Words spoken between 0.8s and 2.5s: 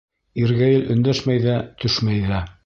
өндәшмәй ҙә, төшмәй ҙә.